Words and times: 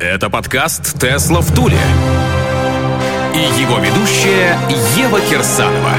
Это 0.00 0.30
подкаст 0.30 0.96
«Тесла 1.00 1.40
в 1.40 1.52
Туле». 1.52 1.76
И 3.34 3.60
его 3.60 3.78
ведущая 3.78 4.56
Ева 4.96 5.20
Кирсанова. 5.20 5.92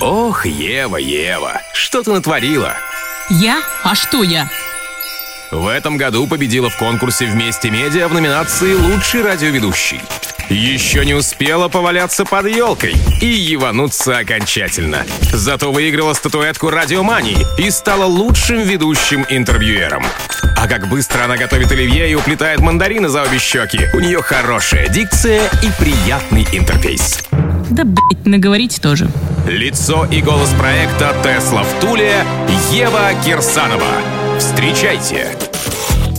Ох, 0.00 0.46
Ева, 0.46 0.96
Ева, 0.96 1.60
что 1.74 2.02
ты 2.02 2.10
натворила? 2.10 2.72
Я? 3.28 3.62
А 3.84 3.94
что 3.94 4.22
я? 4.22 4.48
В 5.50 5.66
этом 5.66 5.98
году 5.98 6.26
победила 6.26 6.70
в 6.70 6.78
конкурсе 6.78 7.26
«Вместе 7.26 7.68
медиа» 7.68 8.08
в 8.08 8.14
номинации 8.14 8.72
«Лучший 8.72 9.20
радиоведущий». 9.20 10.00
Еще 10.48 11.04
не 11.04 11.14
успела 11.14 11.68
поваляться 11.68 12.24
под 12.24 12.46
елкой 12.46 12.94
и 13.20 13.26
евануться 13.26 14.18
окончательно. 14.18 15.04
Зато 15.32 15.70
выиграла 15.70 16.14
статуэтку 16.14 16.70
радиомании 16.70 17.46
и 17.58 17.70
стала 17.70 18.06
лучшим 18.06 18.62
ведущим 18.62 19.26
интервьюером. 19.28 20.04
А 20.56 20.66
как 20.66 20.88
быстро 20.88 21.24
она 21.24 21.36
готовит 21.36 21.70
оливье 21.70 22.10
и 22.10 22.14
уплетает 22.14 22.60
мандарины 22.60 23.08
за 23.08 23.22
обе 23.22 23.38
щеки. 23.38 23.88
У 23.92 24.00
нее 24.00 24.22
хорошая 24.22 24.88
дикция 24.88 25.50
и 25.62 25.70
приятный 25.78 26.46
интерфейс. 26.52 27.20
Да, 27.70 27.84
блять, 27.84 28.24
наговорите 28.24 28.80
тоже. 28.80 29.08
Лицо 29.46 30.06
и 30.10 30.22
голос 30.22 30.50
проекта 30.58 31.14
«Тесла 31.22 31.62
в 31.62 31.80
Туле» 31.80 32.24
Ева 32.72 33.10
Кирсанова. 33.24 33.84
Встречайте! 34.38 35.47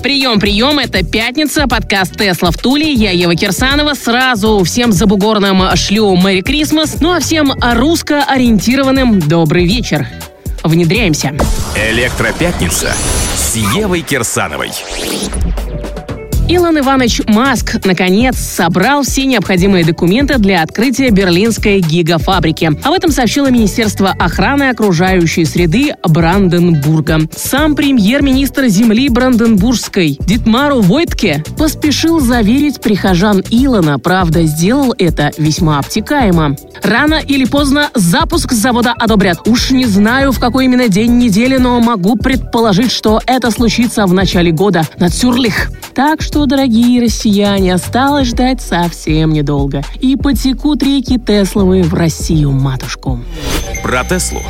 Прием, 0.01 0.39
прием, 0.39 0.79
это 0.79 1.03
пятница, 1.03 1.67
подкаст 1.67 2.17
Тесла 2.17 2.51
в 2.51 2.57
Туле, 2.57 2.93
я 2.93 3.11
Ева 3.11 3.35
Кирсанова. 3.35 3.93
Сразу 3.95 4.63
всем 4.63 4.93
забугорным 4.93 5.75
шлю 5.75 6.15
Мэри 6.15 6.41
Крисмас, 6.41 7.01
ну 7.01 7.13
а 7.13 7.19
всем 7.19 7.53
русско-ориентированным 7.61 9.19
добрый 9.19 9.65
вечер. 9.65 10.07
Внедряемся. 10.63 11.35
Электропятница 11.75 12.93
с 13.35 13.55
Евой 13.55 14.01
Кирсановой. 14.01 14.71
Илон 16.49 16.79
Иванович 16.79 17.21
Маск, 17.27 17.85
наконец, 17.85 18.35
собрал 18.35 19.03
все 19.03 19.25
необходимые 19.25 19.85
документы 19.85 20.39
для 20.39 20.63
открытия 20.63 21.11
берлинской 21.11 21.79
гигафабрики. 21.79 22.71
Об 22.83 22.91
этом 22.91 23.11
сообщило 23.11 23.51
Министерство 23.51 24.09
охраны 24.17 24.69
окружающей 24.69 25.45
среды 25.45 25.93
Бранденбурга. 26.03 27.19
Сам 27.37 27.75
премьер-министр 27.75 28.65
земли 28.65 29.09
Бранденбургской 29.09 30.17
Дитмару 30.25 30.81
Войтке 30.81 31.43
поспешил 31.55 32.19
заверить 32.19 32.81
прихожан 32.81 33.43
Илона. 33.51 33.99
Правда, 33.99 34.41
сделал 34.45 34.95
это 34.97 35.31
весьма 35.37 35.77
обтекаемо. 35.77 36.55
Рано 36.81 37.21
или 37.23 37.45
поздно 37.45 37.91
запуск 37.93 38.53
завода 38.53 38.93
одобрят. 38.97 39.47
Уж 39.47 39.69
не 39.69 39.85
знаю, 39.85 40.31
в 40.31 40.39
какой 40.39 40.65
именно 40.65 40.87
день 40.87 41.19
недели, 41.19 41.57
но 41.57 41.79
могу 41.79 42.15
предположить, 42.15 42.91
что 42.91 43.21
это 43.27 43.51
случится 43.51 44.07
в 44.07 44.13
начале 44.15 44.51
года 44.51 44.81
на 44.97 45.09
Цюрлих. 45.09 45.69
Так 45.93 46.21
что, 46.21 46.38
дорогие 46.45 47.01
россияне, 47.01 47.73
осталось 47.73 48.27
ждать 48.27 48.61
совсем 48.61 49.31
недолго. 49.33 49.83
И 49.99 50.15
потекут 50.15 50.83
реки 50.83 51.17
Тесловые 51.17 51.83
в 51.83 51.93
Россию, 51.93 52.51
матушку. 52.51 53.19
Про 53.83 54.03
Теслу. 54.03 54.41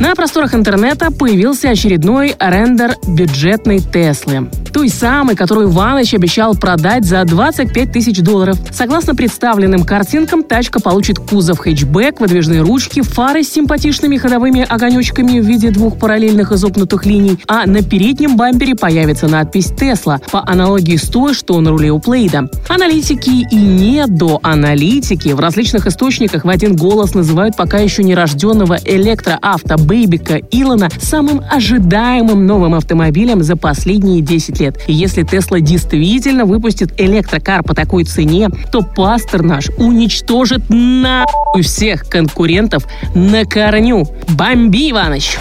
На 0.00 0.14
просторах 0.14 0.54
интернета 0.54 1.10
появился 1.10 1.70
очередной 1.70 2.34
рендер 2.38 2.96
бюджетной 3.06 3.78
Теслы. 3.78 4.48
Той 4.72 4.88
самой, 4.88 5.36
которую 5.36 5.70
Иваныч 5.70 6.14
обещал 6.14 6.54
продать 6.54 7.04
за 7.04 7.24
25 7.24 7.92
тысяч 7.92 8.20
долларов. 8.20 8.58
Согласно 8.70 9.14
представленным 9.14 9.84
картинкам, 9.84 10.42
тачка 10.42 10.80
получит 10.80 11.18
кузов 11.18 11.58
хэтчбэк, 11.58 12.20
выдвижные 12.20 12.62
ручки, 12.62 13.02
фары 13.02 13.42
с 13.42 13.52
симпатичными 13.52 14.16
ходовыми 14.16 14.66
огонечками 14.66 15.40
в 15.40 15.44
виде 15.44 15.70
двух 15.70 15.98
параллельных 15.98 16.52
изогнутых 16.52 17.04
линий, 17.04 17.38
а 17.46 17.66
на 17.66 17.82
переднем 17.82 18.36
бампере 18.36 18.74
появится 18.74 19.28
надпись 19.28 19.72
«Тесла» 19.78 20.20
по 20.30 20.42
аналогии 20.46 20.96
с 20.96 21.02
той, 21.02 21.34
что 21.34 21.60
на 21.60 21.70
руле 21.70 21.90
у 21.90 22.00
Плейда. 22.00 22.48
Аналитики 22.68 23.46
и 23.50 23.56
не 23.56 24.06
до 24.06 24.40
аналитики 24.42 25.28
в 25.30 25.40
различных 25.40 25.86
источниках 25.86 26.44
в 26.44 26.48
один 26.48 26.76
голос 26.76 27.14
называют 27.14 27.56
пока 27.56 27.78
еще 27.78 28.02
нерожденного 28.02 28.78
электроавто 28.84 29.76
Бэйбика 29.76 30.36
Илона 30.50 30.88
самым 31.00 31.42
ожидаемым 31.50 32.46
новым 32.46 32.74
автомобилем 32.74 33.42
за 33.42 33.56
последние 33.56 34.22
10 34.22 34.60
лет. 34.60 34.61
И 34.86 34.92
если 34.92 35.22
Тесла 35.22 35.60
действительно 35.60 36.44
выпустит 36.44 37.00
электрокар 37.00 37.62
по 37.62 37.74
такой 37.74 38.04
цене, 38.04 38.48
то 38.70 38.82
пастор 38.82 39.42
наш 39.42 39.68
уничтожит 39.78 40.62
на 40.68 41.24
всех 41.60 42.08
конкурентов 42.08 42.86
на 43.14 43.44
корню. 43.44 44.06
Бомби, 44.28 44.90
Иваныч! 44.90 45.36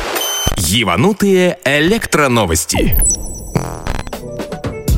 Еванутые 0.58 1.58
электроновости. 1.66 2.96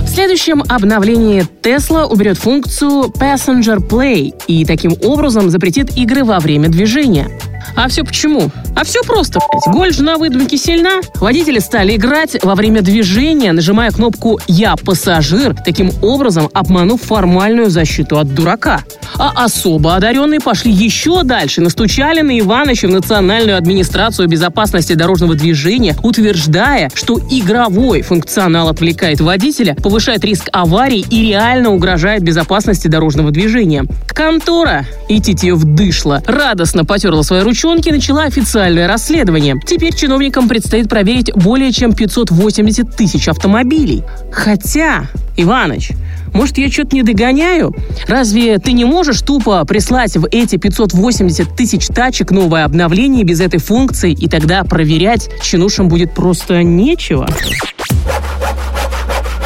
В 0.03 0.15
следующем 0.15 0.63
обновлении 0.69 1.43
Tesla 1.63 2.05
уберет 2.05 2.37
функцию 2.37 3.05
Passenger 3.05 3.77
Play 3.77 4.31
и 4.47 4.63
таким 4.63 4.93
образом 5.03 5.49
запретит 5.49 5.97
игры 5.97 6.23
во 6.23 6.39
время 6.39 6.69
движения. 6.69 7.27
А 7.75 7.87
все 7.87 8.03
почему? 8.03 8.51
А 8.75 8.83
все 8.83 9.01
просто, 9.03 9.39
блядь. 9.39 9.75
Голь 9.75 9.93
на 9.99 10.17
выдумке 10.17 10.57
сильна. 10.57 11.01
Водители 11.15 11.59
стали 11.59 11.95
играть 11.95 12.37
во 12.43 12.55
время 12.55 12.81
движения, 12.81 13.51
нажимая 13.51 13.91
кнопку 13.91 14.39
«Я 14.47 14.75
пассажир», 14.75 15.55
таким 15.63 15.91
образом 16.01 16.49
обманув 16.53 17.01
формальную 17.01 17.69
защиту 17.69 18.17
от 18.17 18.33
дурака. 18.33 18.83
А 19.17 19.45
особо 19.45 19.95
одаренные 19.95 20.39
пошли 20.39 20.71
еще 20.71 21.23
дальше, 21.23 21.61
настучали 21.61 22.21
на 22.21 22.39
Иваныча 22.39 22.87
в 22.87 22.91
Национальную 22.91 23.57
администрацию 23.57 24.27
безопасности 24.27 24.93
дорожного 24.93 25.35
движения, 25.35 25.95
утверждая, 26.01 26.89
что 26.93 27.19
игровой 27.29 28.01
функционал 28.01 28.69
отвлекает 28.69 29.21
водителя, 29.21 29.75
повышает 29.75 30.23
риск 30.23 30.49
аварий 30.51 31.05
и 31.09 31.27
реально 31.27 31.71
угрожает 31.71 32.23
безопасности 32.23 32.87
дорожного 32.87 33.31
движения. 33.31 33.85
Контора, 34.07 34.85
и 35.09 35.21
ее 35.43 35.55
вдышла, 35.55 36.21
радостно 36.25 36.85
потерла 36.85 37.23
свои 37.23 37.41
ручонки 37.41 37.89
и 37.89 37.91
начала 37.91 38.25
официальное 38.63 38.87
расследование. 38.87 39.59
Теперь 39.65 39.93
чиновникам 39.93 40.47
предстоит 40.47 40.87
проверить 40.87 41.33
более 41.35 41.73
чем 41.73 41.91
580 41.91 42.95
тысяч 42.95 43.27
автомобилей. 43.27 44.03
Хотя, 44.31 45.07
Иваныч, 45.35 45.91
может, 46.33 46.57
я 46.57 46.71
что-то 46.71 46.95
не 46.95 47.03
догоняю? 47.03 47.75
Разве 48.07 48.57
ты 48.59 48.71
не 48.71 48.85
можешь 48.85 49.21
тупо 49.21 49.65
прислать 49.65 50.15
в 50.15 50.27
эти 50.31 50.55
580 50.55 51.55
тысяч 51.57 51.87
тачек 51.87 52.31
новое 52.31 52.63
обновление 52.63 53.25
без 53.25 53.41
этой 53.41 53.59
функции, 53.59 54.13
и 54.13 54.29
тогда 54.29 54.63
проверять 54.63 55.29
чинушам 55.41 55.89
будет 55.89 56.13
просто 56.13 56.63
нечего? 56.63 57.27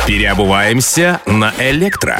Переобуваемся 0.05 1.21
на 1.25 1.53
электро. 1.59 2.19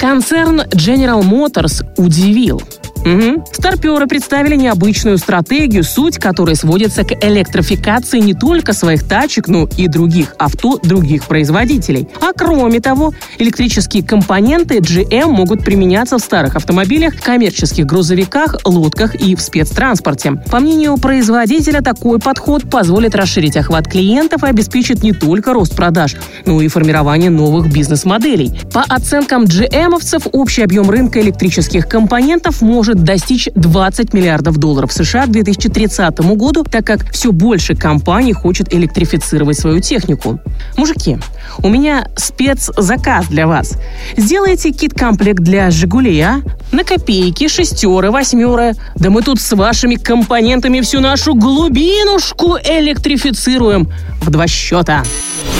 Концерн 0.00 0.62
General 0.72 1.22
Motors 1.22 1.86
удивил. 1.96 2.60
Угу. 3.04 3.44
Старперы 3.52 4.06
представили 4.06 4.56
необычную 4.56 5.18
стратегию, 5.18 5.84
суть 5.84 6.18
которой 6.18 6.56
сводится 6.56 7.04
к 7.04 7.12
электрификации 7.24 8.20
не 8.20 8.34
только 8.34 8.72
своих 8.72 9.06
тачек, 9.06 9.48
но 9.48 9.68
и 9.76 9.88
других 9.88 10.34
авто 10.38 10.78
других 10.78 11.24
производителей. 11.24 12.08
А 12.20 12.32
кроме 12.32 12.80
того, 12.80 13.12
электрические 13.38 14.02
компоненты 14.02 14.78
GM 14.78 15.26
могут 15.26 15.64
применяться 15.64 16.18
в 16.18 16.20
старых 16.20 16.56
автомобилях, 16.56 17.20
коммерческих 17.20 17.86
грузовиках, 17.86 18.56
лодках 18.64 19.14
и 19.14 19.34
в 19.34 19.40
спецтранспорте. 19.40 20.32
По 20.50 20.60
мнению 20.60 20.96
производителя, 20.96 21.80
такой 21.80 22.18
подход 22.18 22.68
позволит 22.70 23.14
расширить 23.14 23.56
охват 23.56 23.88
клиентов 23.88 24.44
и 24.44 24.46
обеспечит 24.46 25.02
не 25.02 25.12
только 25.12 25.52
рост 25.52 25.74
продаж, 25.74 26.16
но 26.46 26.60
и 26.60 26.68
формирование 26.68 27.30
новых 27.30 27.72
бизнес-моделей. 27.72 28.52
По 28.72 28.82
оценкам 28.82 29.44
GM-овцев, 29.44 30.28
общий 30.32 30.62
объем 30.62 30.88
рынка 30.90 31.20
электрических 31.20 31.88
компонентов 31.88 32.62
может 32.62 32.91
достичь 32.94 33.48
20 33.54 34.12
миллиардов 34.12 34.56
долларов 34.58 34.92
США 34.92 35.26
к 35.26 35.32
2030 35.32 36.18
году, 36.36 36.64
так 36.64 36.86
как 36.86 37.10
все 37.12 37.32
больше 37.32 37.74
компаний 37.74 38.32
хочет 38.32 38.72
электрифицировать 38.72 39.58
свою 39.58 39.80
технику. 39.80 40.40
Мужики, 40.76 41.18
у 41.58 41.68
меня 41.68 42.08
спецзаказ 42.16 43.26
для 43.26 43.46
вас. 43.46 43.74
Сделайте 44.16 44.70
кит-комплект 44.70 45.40
для 45.40 45.70
«Жигулей», 45.70 46.20
а? 46.22 46.42
На 46.72 46.84
копейки, 46.84 47.48
шестеры, 47.48 48.10
восьмеры. 48.10 48.74
Да 48.96 49.10
мы 49.10 49.22
тут 49.22 49.40
с 49.40 49.52
вашими 49.52 49.96
компонентами 49.96 50.80
всю 50.80 51.00
нашу 51.00 51.34
глубинушку 51.34 52.56
электрифицируем 52.64 53.88
в 54.20 54.30
два 54.30 54.46
счета. 54.46 55.02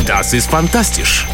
Das 0.07 0.33
ist 0.33 0.51
fantastisch. 0.51 1.27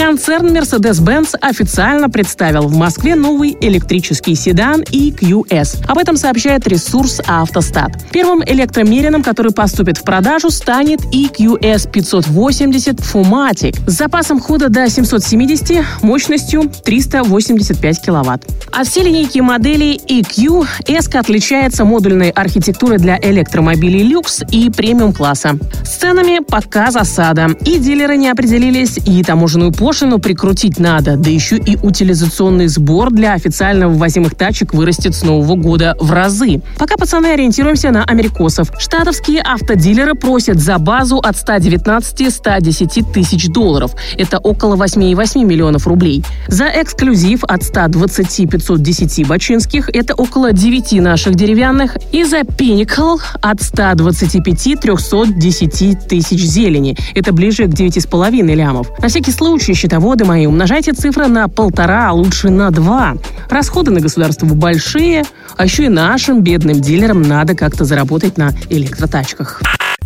Концерн 0.00 0.56
Mercedes-Benz 0.56 1.36
официально 1.42 2.08
представил 2.08 2.68
в 2.68 2.74
Москве 2.74 3.14
новый 3.14 3.54
электрический 3.60 4.34
седан 4.34 4.80
EQS. 4.80 5.84
Об 5.86 5.98
этом 5.98 6.16
сообщает 6.16 6.66
ресурс 6.66 7.20
Автостат. 7.26 7.90
Первым 8.10 8.42
электромерином, 8.42 9.22
который 9.22 9.52
поступит 9.52 9.98
в 9.98 10.02
продажу, 10.02 10.48
станет 10.48 11.00
EQS 11.12 11.90
580 11.90 12.98
Fumatic 12.98 13.78
с 13.86 13.92
запасом 13.92 14.40
хода 14.40 14.70
до 14.70 14.88
770, 14.88 15.84
мощностью 16.02 16.72
385 16.82 18.00
киловатт. 18.00 18.46
От 18.72 18.86
всей 18.88 19.04
линейки 19.04 19.40
моделей 19.40 20.00
EQ 20.08 20.66
S 20.88 21.08
отличается 21.14 21.84
модульной 21.84 22.30
архитектурой 22.30 22.96
для 22.96 23.18
электромобилей 23.20 24.04
люкс 24.04 24.42
и 24.50 24.70
премиум 24.70 25.12
класса. 25.12 25.58
С 25.84 25.96
ценами 25.96 26.38
пока 26.42 26.90
засада. 26.90 27.48
И 27.66 27.78
дилеры 27.78 28.16
не 28.16 28.30
определились, 28.30 28.98
и 29.04 29.22
таможенную 29.22 29.72
пошлину 29.90 30.20
прикрутить 30.20 30.78
надо, 30.78 31.16
да 31.16 31.30
еще 31.30 31.56
и 31.56 31.76
утилизационный 31.76 32.68
сбор 32.68 33.10
для 33.10 33.32
официально 33.32 33.88
ввозимых 33.88 34.36
тачек 34.36 34.72
вырастет 34.72 35.16
с 35.16 35.24
нового 35.24 35.56
года 35.56 35.96
в 35.98 36.12
разы. 36.12 36.62
Пока, 36.78 36.96
пацаны, 36.96 37.32
ориентируемся 37.32 37.90
на 37.90 38.04
америкосов. 38.04 38.70
Штатовские 38.78 39.42
автодилеры 39.42 40.14
просят 40.14 40.60
за 40.60 40.78
базу 40.78 41.16
от 41.16 41.34
119-110 41.34 43.12
тысяч 43.12 43.48
долларов. 43.48 43.96
Это 44.16 44.38
около 44.38 44.76
8,8 44.76 45.44
миллионов 45.44 45.88
рублей. 45.88 46.22
За 46.46 46.66
эксклюзив 46.66 47.42
от 47.42 47.62
120-510 47.62 49.26
бачинских– 49.26 49.90
это 49.92 50.14
около 50.14 50.52
9 50.52 50.92
наших 51.00 51.34
деревянных. 51.34 51.96
И 52.12 52.22
за 52.22 52.42
Pinnacle 52.42 53.18
от 53.42 53.58
125-310 53.58 56.06
тысяч 56.06 56.44
зелени. 56.44 56.96
Это 57.16 57.32
ближе 57.32 57.64
к 57.64 57.70
9,5 57.70 58.54
лямов. 58.54 58.88
На 59.00 59.08
всякий 59.08 59.32
случай, 59.32 59.74
счетоводы 59.80 60.26
мои, 60.26 60.44
умножайте 60.44 60.92
цифры 60.92 61.26
на 61.26 61.48
полтора, 61.48 62.10
а 62.10 62.12
лучше 62.12 62.50
на 62.50 62.70
два. 62.70 63.14
Расходы 63.48 63.90
на 63.90 64.00
государство 64.00 64.44
большие, 64.44 65.24
а 65.56 65.64
еще 65.64 65.84
и 65.84 65.88
нашим 65.88 66.42
бедным 66.42 66.80
дилерам 66.82 67.22
надо 67.22 67.54
как-то 67.54 67.84
заработать 67.84 68.36
на 68.36 68.52
электротачках. 68.68 69.62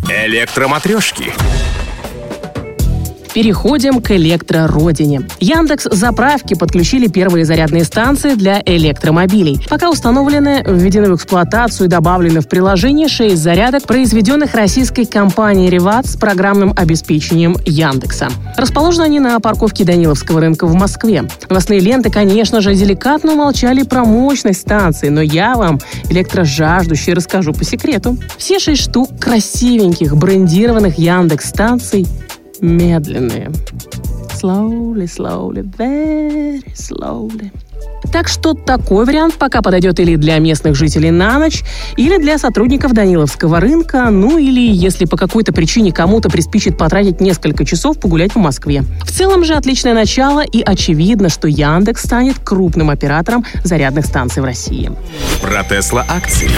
Электроматрешки. 0.09 1.33
Переходим 3.35 4.01
к 4.01 4.11
электрородине. 4.11 5.27
Яндекс 5.41 5.89
заправки 5.91 6.53
подключили 6.53 7.07
первые 7.07 7.43
зарядные 7.43 7.83
станции 7.83 8.33
для 8.33 8.61
электромобилей. 8.65 9.59
Пока 9.69 9.89
установлены, 9.89 10.63
введены 10.65 11.11
в 11.11 11.15
эксплуатацию 11.17 11.87
и 11.87 11.89
добавлены 11.89 12.39
в 12.39 12.47
приложение 12.47 13.09
6 13.09 13.35
зарядок, 13.35 13.83
произведенных 13.83 14.55
российской 14.55 15.03
компанией 15.03 15.69
«Реват» 15.69 16.05
с 16.05 16.15
программным 16.15 16.73
обеспечением 16.77 17.57
Яндекса. 17.65 18.29
Расположены 18.55 19.03
они 19.03 19.19
на 19.19 19.37
парковке 19.41 19.83
Даниловского 19.83 20.39
рынка 20.39 20.65
в 20.65 20.73
Москве. 20.73 21.25
Новостные 21.49 21.81
ленты, 21.81 22.09
конечно 22.09 22.61
же, 22.61 22.73
деликатно 22.73 23.33
умолчали 23.33 23.83
про 23.83 24.05
мощность 24.05 24.61
станции, 24.61 25.09
но 25.09 25.21
я 25.21 25.55
вам, 25.55 25.81
электрожаждущий, 26.09 27.11
расскажу 27.11 27.51
по 27.51 27.65
секрету. 27.65 28.17
Все 28.37 28.59
шесть 28.59 28.83
штук 28.83 29.09
красивеньких 29.19 30.15
брендированных 30.15 30.97
Яндекс-станций 30.97 32.07
медленные. 32.61 33.51
Slowly, 34.41 35.05
slowly, 35.05 35.63
very 35.77 36.63
slowly. 36.75 37.51
Так 38.11 38.27
что 38.27 38.53
такой 38.53 39.05
вариант 39.05 39.35
пока 39.35 39.61
подойдет 39.61 39.99
или 39.99 40.15
для 40.15 40.37
местных 40.39 40.75
жителей 40.75 41.11
на 41.11 41.39
ночь, 41.39 41.63
или 41.97 42.17
для 42.17 42.37
сотрудников 42.37 42.93
Даниловского 42.93 43.59
рынка, 43.59 44.09
ну 44.09 44.37
или 44.37 44.71
если 44.71 45.05
по 45.05 45.17
какой-то 45.17 45.51
причине 45.51 45.91
кому-то 45.91 46.29
приспичит 46.29 46.77
потратить 46.77 47.19
несколько 47.19 47.65
часов 47.65 47.99
погулять 47.99 48.33
в 48.33 48.37
Москве. 48.37 48.83
В 49.03 49.11
целом 49.11 49.43
же 49.43 49.55
отличное 49.55 49.93
начало 49.93 50.41
и 50.41 50.61
очевидно, 50.61 51.29
что 51.29 51.47
Яндекс 51.47 52.03
станет 52.03 52.39
крупным 52.39 52.89
оператором 52.89 53.43
зарядных 53.63 54.05
станций 54.05 54.41
в 54.41 54.45
России. 54.45 54.91
Про 55.41 55.63
Тесла 55.63 56.05
акции. 56.07 56.49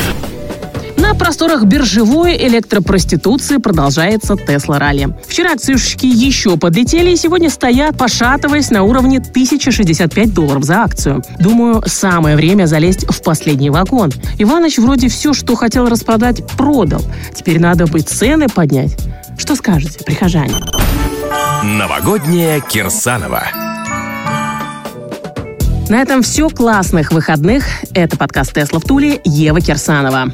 На 0.98 1.14
просторах 1.14 1.64
биржевой 1.64 2.36
электропроституции 2.48 3.58
продолжается 3.58 4.36
Тесла 4.36 4.80
Ралли. 4.80 5.16
Вчера 5.28 5.54
акциюшечки 5.54 6.08
еще 6.08 6.58
подлетели 6.58 7.12
и 7.12 7.16
сегодня 7.16 7.50
стоят, 7.50 7.98
пошатываясь 7.98 8.72
на 8.72 8.84
уровне 8.84 9.20
1065 9.20 10.34
долларов 10.34 10.64
за 10.64 10.82
акцию. 10.82 11.24
Думаю, 11.40 11.84
самое 11.86 12.36
время 12.36 12.66
залезть 12.66 13.06
в 13.08 13.22
последний 13.22 13.70
вагон. 13.70 14.12
Иваныч 14.40 14.80
вроде 14.80 15.08
все, 15.08 15.34
что 15.34 15.56
хотел 15.56 15.88
распродать, 15.88 16.46
продал. 16.58 17.02
Теперь 17.34 17.60
надо 17.60 17.86
бы 17.86 18.00
цены 18.00 18.48
поднять. 18.50 18.98
Что 19.38 19.56
скажете, 19.56 20.04
прихожане? 20.04 20.56
Новогодняя 21.64 22.60
Кирсанова. 22.60 23.44
На 25.90 26.02
этом 26.02 26.22
все. 26.22 26.50
Классных 26.50 27.12
выходных. 27.12 27.66
Это 27.94 28.18
подкаст 28.18 28.54
«Тесла 28.54 28.80
в 28.80 28.84
Туле» 28.84 29.22
Ева 29.24 29.62
Кирсанова. 29.62 30.34